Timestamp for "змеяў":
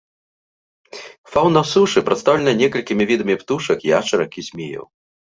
4.49-4.85